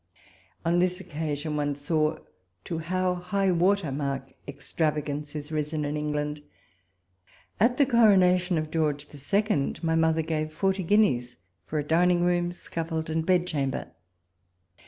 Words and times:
On 0.65 0.79
this 0.79 0.99
occasion 0.99 1.55
one 1.57 1.75
saw 1.75 2.17
to 2.63 2.79
how 2.79 3.13
high 3.13 3.51
water 3.51 3.91
mark 3.91 4.33
extravagance 4.47 5.35
is 5.35 5.51
risen 5.51 5.85
in 5.85 5.95
England. 5.95 6.41
At 7.59 7.77
the 7.77 7.85
Coronation 7.85 8.57
of 8.57 8.71
George 8.71 9.07
II. 9.31 9.75
ray 9.83 9.95
mother 9.95 10.23
gave 10.23 10.51
forty 10.53 10.81
guineas 10.81 11.37
for 11.67 11.77
a 11.77 11.83
dining 11.83 12.23
room, 12.23 12.51
scaffold, 12.51 13.11
and 13.11 13.23
bed 13.23 13.45
chamber. 13.45 13.91